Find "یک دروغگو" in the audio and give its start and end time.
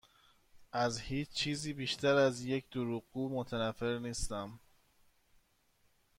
2.41-3.29